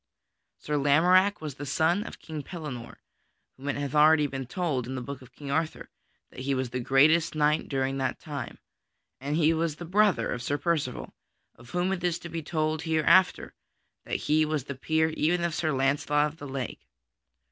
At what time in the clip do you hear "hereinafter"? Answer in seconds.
12.81-13.53